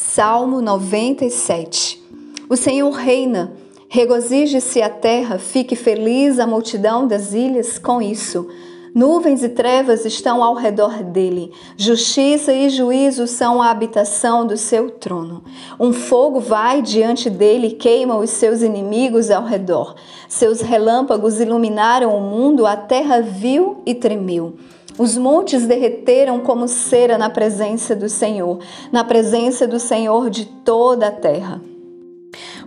[0.00, 2.00] Salmo 97
[2.48, 3.52] O Senhor reina,
[3.88, 8.48] regozije-se a terra, fique feliz a multidão das ilhas com isso.
[8.94, 14.88] Nuvens e trevas estão ao redor dele, justiça e juízo são a habitação do seu
[14.88, 15.42] trono.
[15.80, 19.96] Um fogo vai diante dele e queima os seus inimigos ao redor.
[20.28, 24.54] Seus relâmpagos iluminaram o mundo, a terra viu e tremeu.
[24.98, 28.58] Os montes derreteram como cera na presença do Senhor,
[28.90, 31.60] na presença do Senhor de toda a terra.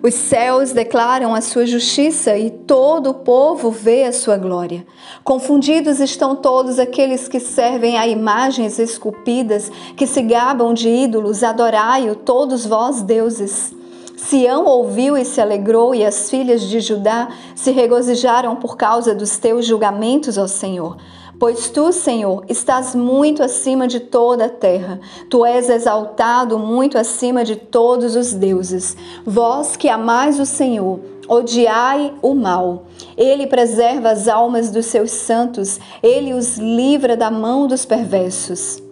[0.02, 4.86] Os céus declaram a sua justiça e todo o povo vê a sua glória.
[5.24, 12.16] Confundidos estão todos aqueles que servem a imagens esculpidas, que se gabam de ídolos, adorai-o,
[12.16, 13.76] todos vós deuses.
[14.18, 19.38] Sião ouviu e se alegrou, e as filhas de Judá se regozijaram por causa dos
[19.38, 20.98] teus julgamentos, ó Senhor.
[21.42, 25.00] Pois tu, Senhor, estás muito acima de toda a terra.
[25.28, 28.96] Tu és exaltado muito acima de todos os deuses.
[29.26, 32.86] Vós que amais o Senhor, odiai o mal.
[33.18, 38.91] Ele preserva as almas dos seus santos, ele os livra da mão dos perversos.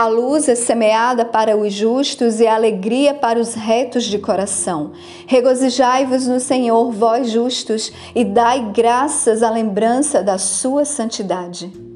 [0.00, 4.92] A luz é semeada para os justos e a alegria para os retos de coração.
[5.26, 11.89] Regozijai-vos no Senhor, vós justos, e dai graças à lembrança da sua santidade.